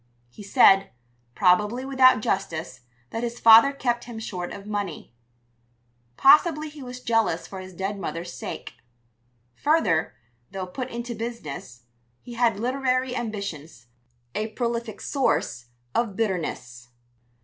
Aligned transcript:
He 0.31 0.41
said 0.41 0.89
probably 1.35 1.85
without 1.85 2.21
justice 2.23 2.79
that 3.11 3.21
his 3.21 3.39
father 3.39 3.71
kept 3.71 4.05
him 4.05 4.17
short 4.17 4.51
of 4.51 4.65
money. 4.65 5.13
Possibly 6.17 6.69
he 6.69 6.81
was 6.81 7.01
jealous 7.01 7.45
for 7.45 7.59
his 7.59 7.71
dead 7.71 7.99
mother's 7.99 8.33
sake. 8.33 8.73
Further, 9.57 10.15
though 10.49 10.65
put 10.65 10.89
into 10.89 11.13
business, 11.13 11.83
he 12.19 12.33
had 12.33 12.59
literary 12.59 13.15
ambitions 13.15 13.85
a 14.33 14.47
prolific 14.47 14.99
source 15.01 15.65
of 15.93 16.15
bitterness. 16.15 16.87